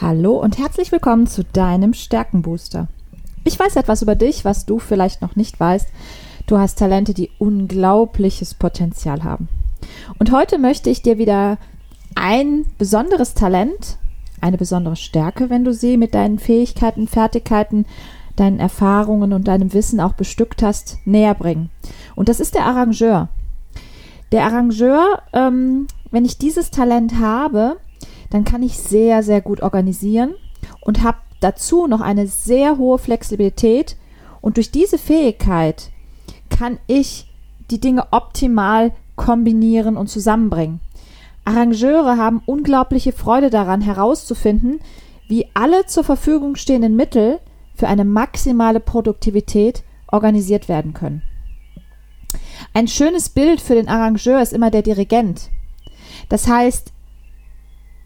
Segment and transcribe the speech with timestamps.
[0.00, 2.88] Hallo und herzlich willkommen zu deinem Stärkenbooster.
[3.44, 5.86] Ich weiß etwas über dich, was du vielleicht noch nicht weißt.
[6.46, 9.48] Du hast Talente, die unglaubliches Potenzial haben.
[10.18, 11.58] Und heute möchte ich dir wieder
[12.16, 13.98] ein besonderes Talent,
[14.40, 17.86] eine besondere Stärke, wenn du sie mit deinen Fähigkeiten, Fertigkeiten,
[18.34, 21.70] deinen Erfahrungen und deinem Wissen auch bestückt hast, näher bringen.
[22.16, 23.28] Und das ist der Arrangeur.
[24.32, 27.76] Der Arrangeur, ähm, wenn ich dieses Talent habe,
[28.32, 30.34] dann kann ich sehr, sehr gut organisieren
[30.80, 33.96] und habe dazu noch eine sehr hohe Flexibilität.
[34.40, 35.90] Und durch diese Fähigkeit
[36.48, 37.30] kann ich
[37.70, 40.80] die Dinge optimal kombinieren und zusammenbringen.
[41.44, 44.80] Arrangeure haben unglaubliche Freude daran herauszufinden,
[45.28, 47.38] wie alle zur Verfügung stehenden Mittel
[47.74, 51.22] für eine maximale Produktivität organisiert werden können.
[52.72, 55.50] Ein schönes Bild für den Arrangeur ist immer der Dirigent.
[56.30, 56.91] Das heißt,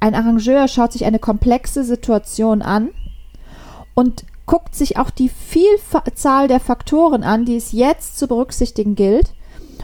[0.00, 2.90] ein Arrangeur schaut sich eine komplexe Situation an
[3.94, 9.32] und guckt sich auch die Vielzahl der Faktoren an, die es jetzt zu berücksichtigen gilt.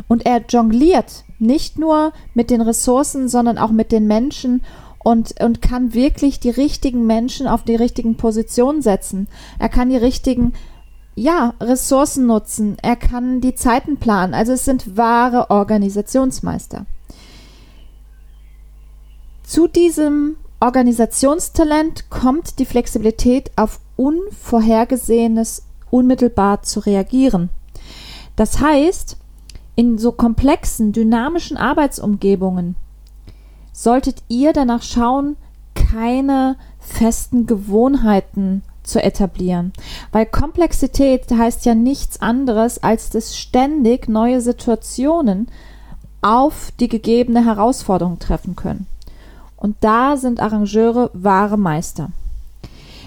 [0.08, 4.62] Und er jongliert nicht nur mit den Ressourcen, sondern auch mit den Menschen
[4.98, 9.28] und, und kann wirklich die richtigen Menschen auf die richtigen Positionen setzen.
[9.58, 10.52] Er kann die richtigen
[11.14, 12.76] ja, Ressourcen nutzen.
[12.82, 14.32] Er kann die Zeiten planen.
[14.32, 16.86] Also es sind wahre Organisationsmeister.
[19.42, 27.50] Zu diesem Organisationstalent kommt die Flexibilität auf Unvorhergesehenes unmittelbar zu reagieren.
[28.36, 29.16] Das heißt,
[29.74, 32.76] in so komplexen, dynamischen Arbeitsumgebungen
[33.72, 35.36] solltet ihr danach schauen,
[35.74, 39.72] keine festen Gewohnheiten zu etablieren.
[40.10, 45.48] Weil Komplexität heißt ja nichts anderes, als dass ständig neue Situationen
[46.20, 48.86] auf die gegebene Herausforderung treffen können.
[49.62, 52.10] Und da sind Arrangeure wahre Meister.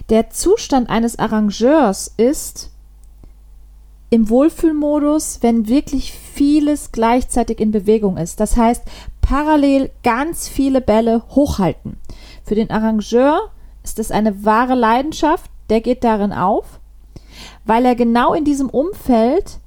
[0.08, 2.72] Der Zustand eines Arrangeurs ist
[4.10, 8.40] im Wohlfühlmodus, wenn wirklich vieles gleichzeitig in Bewegung ist.
[8.40, 8.84] Das heißt,
[9.20, 11.98] parallel ganz viele Bälle hochhalten.
[12.46, 13.52] Für den Arrangeur
[13.84, 16.80] ist es eine wahre Leidenschaft, der geht darin auf,
[17.66, 19.60] weil er genau in diesem Umfeld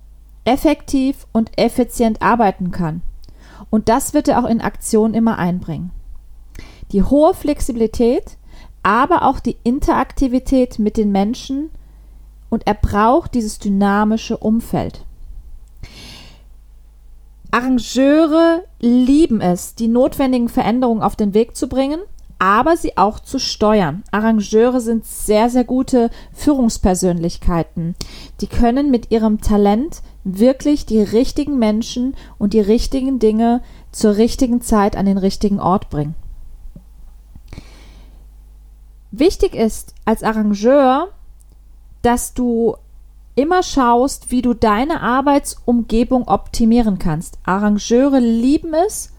[0.46, 3.02] effektiv und effizient arbeiten kann.
[3.68, 5.90] Und das wird er auch in Aktion immer einbringen
[6.92, 8.36] die hohe Flexibilität,
[8.82, 11.70] aber auch die Interaktivität mit den Menschen
[12.48, 15.04] und er braucht dieses dynamische Umfeld.
[17.50, 22.00] Arrangeure lieben es, die notwendigen Veränderungen auf den Weg zu bringen,
[22.38, 24.04] aber sie auch zu steuern.
[24.10, 27.94] Arrangeure sind sehr, sehr gute Führungspersönlichkeiten.
[28.40, 33.62] Die können mit ihrem Talent wirklich die richtigen Menschen und die richtigen Dinge
[33.92, 36.14] zur richtigen Zeit an den richtigen Ort bringen.
[39.10, 41.08] Wichtig ist als Arrangeur,
[42.02, 42.76] dass du
[43.34, 47.38] immer schaust, wie du deine Arbeitsumgebung optimieren kannst.
[47.44, 49.12] Arrangeure lieben es,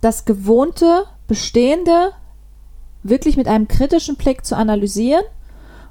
[0.00, 2.12] das gewohnte, bestehende
[3.02, 5.24] wirklich mit einem kritischen Blick zu analysieren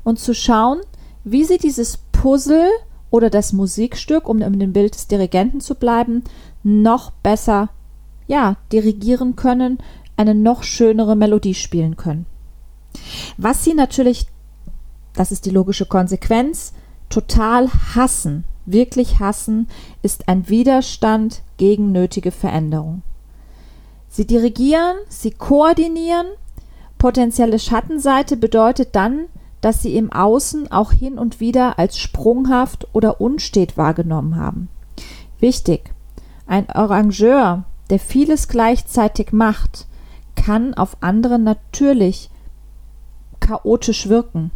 [0.03, 0.79] und zu schauen,
[1.23, 2.69] wie sie dieses Puzzle
[3.11, 6.23] oder das Musikstück, um in dem Bild des Dirigenten zu bleiben,
[6.63, 7.69] noch besser
[8.27, 9.79] ja, dirigieren können,
[10.15, 12.25] eine noch schönere Melodie spielen können.
[13.37, 14.27] Was sie natürlich,
[15.13, 16.73] das ist die logische Konsequenz,
[17.09, 19.67] total hassen, wirklich hassen,
[20.01, 23.01] ist ein Widerstand gegen nötige Veränderung.
[24.09, 26.27] Sie dirigieren, sie koordinieren.
[26.97, 29.25] Potenzielle Schattenseite bedeutet dann,
[29.61, 34.69] dass sie im Außen auch hin und wieder als sprunghaft oder unstet wahrgenommen haben.
[35.39, 35.91] Wichtig,
[36.47, 39.87] ein Arrangeur, der vieles gleichzeitig macht,
[40.35, 42.29] kann auf andere natürlich
[43.49, 44.51] chaotisch wirken.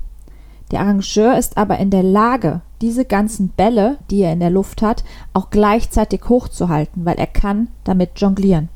[0.71, 4.81] Der Arrangeur ist aber in der Lage, diese ganzen Bälle, die er in der Luft
[4.83, 8.69] hat, auch gleichzeitig hochzuhalten, weil er kann damit jonglieren.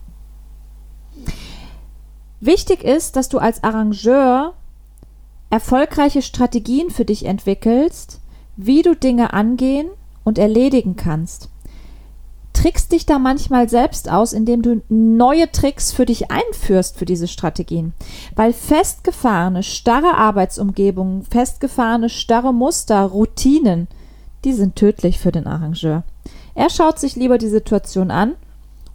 [2.39, 4.53] Wichtig ist, dass du als Arrangeur
[5.49, 8.19] erfolgreiche Strategien für dich entwickelst,
[8.55, 9.87] wie du Dinge angehen
[10.23, 11.49] und erledigen kannst
[12.57, 17.27] trickst dich da manchmal selbst aus, indem du neue Tricks für dich einführst für diese
[17.27, 17.93] Strategien.
[18.35, 23.87] Weil festgefahrene, starre Arbeitsumgebungen, festgefahrene, starre Muster, Routinen,
[24.43, 26.01] die sind tödlich für den Arrangeur.
[26.55, 28.33] Er schaut sich lieber die Situation an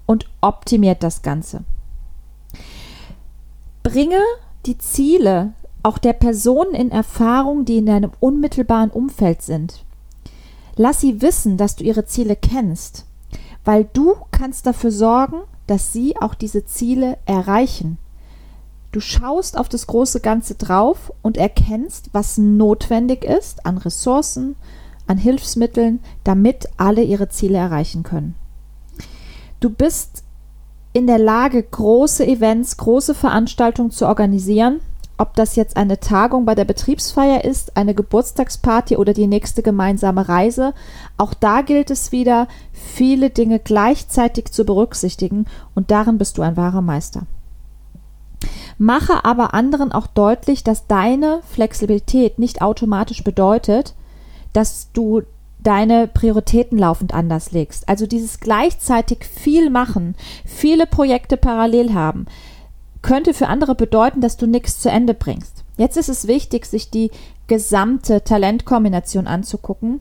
[0.06, 1.62] und optimiert das Ganze.
[3.84, 4.20] Bringe
[4.66, 5.52] die Ziele
[5.84, 9.84] auch der Personen in Erfahrung, die in deinem unmittelbaren Umfeld sind.
[10.74, 13.06] Lass sie wissen, dass du ihre Ziele kennst
[13.64, 17.98] weil du kannst dafür sorgen, dass sie auch diese Ziele erreichen.
[18.90, 24.56] Du schaust auf das große Ganze drauf und erkennst, was notwendig ist an Ressourcen,
[25.06, 28.34] an Hilfsmitteln, damit alle ihre Ziele erreichen können.
[29.60, 30.24] Du bist
[30.92, 34.80] in der Lage, große Events, große Veranstaltungen zu organisieren,
[35.18, 40.28] ob das jetzt eine Tagung bei der Betriebsfeier ist, eine Geburtstagsparty oder die nächste gemeinsame
[40.28, 40.74] Reise.
[41.16, 46.56] Auch da gilt es wieder, viele Dinge gleichzeitig zu berücksichtigen und darin bist du ein
[46.56, 47.22] wahrer Meister.
[48.78, 53.94] Mache aber anderen auch deutlich, dass deine Flexibilität nicht automatisch bedeutet,
[54.52, 55.22] dass du
[55.62, 57.88] deine Prioritäten laufend anders legst.
[57.88, 62.26] Also dieses gleichzeitig viel machen, viele Projekte parallel haben,
[63.02, 65.64] könnte für andere bedeuten, dass du nichts zu Ende bringst.
[65.76, 67.10] Jetzt ist es wichtig, sich die
[67.49, 70.00] gesamte Talentkombination anzugucken.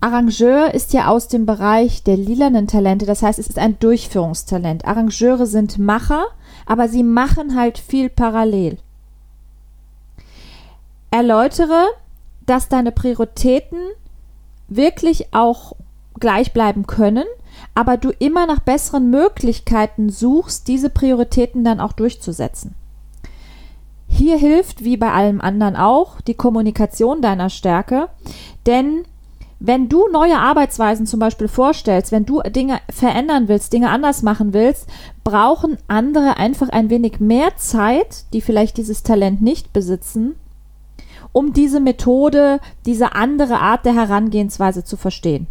[0.00, 4.84] Arrangeur ist ja aus dem Bereich der lilanen Talente, das heißt, es ist ein Durchführungstalent.
[4.84, 6.24] Arrangeure sind Macher,
[6.66, 8.78] aber sie machen halt viel parallel.
[11.12, 11.86] Erläutere,
[12.46, 13.78] dass deine Prioritäten
[14.66, 15.74] wirklich auch
[16.18, 17.24] gleich bleiben können,
[17.74, 22.74] aber du immer nach besseren Möglichkeiten suchst, diese Prioritäten dann auch durchzusetzen.
[24.08, 28.08] Hier hilft, wie bei allem anderen auch, die Kommunikation deiner Stärke,
[28.66, 29.04] denn
[29.64, 34.52] wenn du neue Arbeitsweisen zum Beispiel vorstellst, wenn du Dinge verändern willst, Dinge anders machen
[34.52, 34.88] willst,
[35.22, 40.34] brauchen andere einfach ein wenig mehr Zeit, die vielleicht dieses Talent nicht besitzen,
[41.30, 45.46] um diese Methode, diese andere Art der Herangehensweise zu verstehen.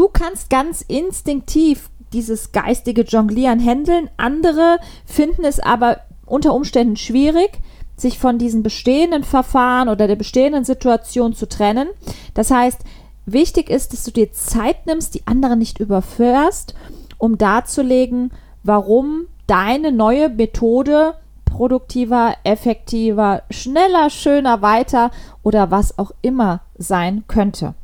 [0.00, 7.58] Du kannst ganz instinktiv dieses geistige Jonglieren handeln, andere finden es aber unter Umständen schwierig,
[7.98, 11.86] sich von diesen bestehenden Verfahren oder der bestehenden Situation zu trennen.
[12.32, 12.78] Das heißt,
[13.26, 16.74] wichtig ist, dass du dir Zeit nimmst, die anderen nicht überfährst,
[17.18, 18.32] um darzulegen,
[18.62, 21.12] warum deine neue Methode
[21.44, 25.10] produktiver, effektiver, schneller, schöner, weiter
[25.42, 27.74] oder was auch immer sein könnte.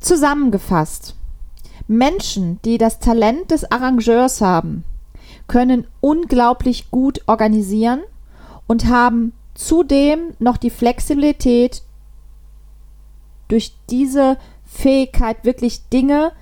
[0.00, 1.14] Zusammengefasst.
[1.88, 4.84] Menschen, die das Talent des Arrangeurs haben,
[5.46, 8.00] können unglaublich gut organisieren
[8.66, 11.82] und haben zudem noch die Flexibilität,
[13.48, 16.32] durch diese Fähigkeit wirklich Dinge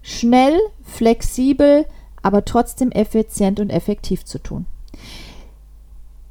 [0.00, 1.86] schnell, flexibel,
[2.22, 4.66] aber trotzdem effizient und effektiv zu tun.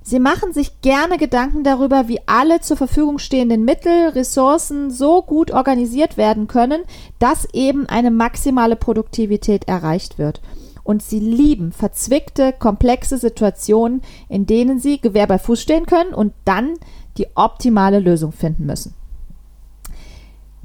[0.03, 5.51] Sie machen sich gerne Gedanken darüber, wie alle zur Verfügung stehenden Mittel, Ressourcen so gut
[5.51, 6.81] organisiert werden können,
[7.19, 10.41] dass eben eine maximale Produktivität erreicht wird.
[10.83, 16.33] Und sie lieben verzwickte, komplexe Situationen, in denen sie Gewehr bei Fuß stehen können und
[16.45, 16.73] dann
[17.17, 18.95] die optimale Lösung finden müssen.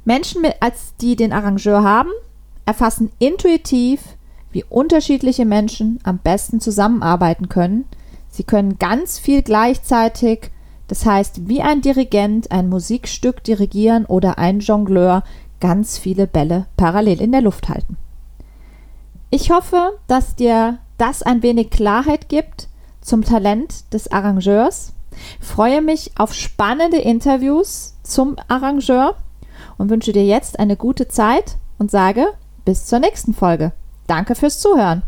[0.03, 2.09] Menschen, als die den Arrangeur haben,
[2.65, 4.01] erfassen intuitiv,
[4.51, 7.85] wie unterschiedliche Menschen am besten zusammenarbeiten können–
[8.37, 10.51] Sie können ganz viel gleichzeitig,
[10.87, 15.23] das heißt wie ein Dirigent ein Musikstück dirigieren oder ein Jongleur
[15.59, 17.97] ganz viele Bälle parallel in der Luft halten.
[19.31, 22.67] Ich hoffe, dass dir das ein wenig Klarheit gibt
[23.01, 24.93] zum Talent des Arrangeurs.
[25.41, 29.15] freue mich auf spannende Interviews zum Arrangeur
[29.79, 32.27] und wünsche dir jetzt eine gute Zeit und sage
[32.65, 33.71] bis zur nächsten Folge.
[34.05, 35.01] Danke fürs Zuhören.